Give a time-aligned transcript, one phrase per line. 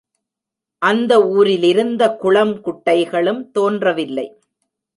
[0.81, 4.27] அந்த ஊரிலிருந்த குளம் குட்டைகளும் தோன்றவில்லை.